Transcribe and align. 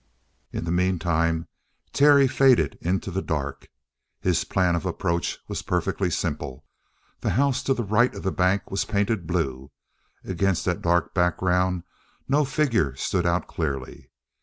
In 0.51 0.65
the 0.65 0.71
meantime 0.71 1.47
Terry 1.93 2.27
faded 2.27 2.75
into 2.81 3.11
the 3.11 3.21
dark. 3.21 3.67
His 4.19 4.43
plan 4.45 4.75
of 4.75 4.83
approach 4.83 5.37
was 5.47 5.61
perfectly 5.61 6.09
simple. 6.09 6.65
The 7.19 7.29
house 7.37 7.61
to 7.65 7.75
the 7.75 7.83
right 7.83 8.15
of 8.15 8.23
the 8.23 8.31
bank 8.31 8.71
was 8.71 8.83
painted 8.83 9.27
blue. 9.27 9.69
Against 10.23 10.65
that 10.65 10.81
dark 10.81 11.13
background 11.13 11.83
no 12.27 12.45
figure 12.45 12.95
stood 12.95 13.27
out 13.27 13.45
clearly. 13.45 14.09